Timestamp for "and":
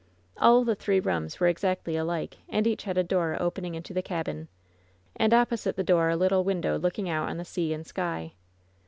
2.49-2.65, 5.15-5.31, 7.71-7.85